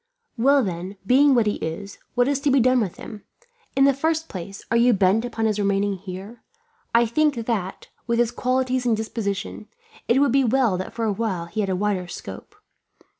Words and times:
"Well 0.35 0.63
then, 0.63 0.95
being 1.05 1.35
what 1.35 1.45
he 1.45 1.57
is, 1.57 1.99
what 2.15 2.27
is 2.27 2.39
to 2.39 2.49
be 2.49 2.59
done 2.59 2.79
with 2.81 2.97
him? 2.97 3.23
In 3.75 3.83
the 3.83 3.93
first 3.93 4.29
place, 4.29 4.63
are 4.71 4.75
you 4.77 4.93
bent 4.93 5.23
upon 5.25 5.45
his 5.45 5.59
remaining 5.59 5.95
here? 5.97 6.41
I 6.91 7.05
think 7.05 7.45
that, 7.45 7.87
with 8.07 8.17
his 8.17 8.31
qualities 8.31 8.83
and 8.87 8.97
disposition, 8.97 9.67
it 10.07 10.19
would 10.19 10.31
be 10.31 10.43
well 10.43 10.75
that 10.79 10.93
for 10.95 11.05
a 11.05 11.13
while 11.13 11.45
he 11.45 11.59
had 11.61 11.69
a 11.69 11.75
wider 11.75 12.07
scope. 12.07 12.55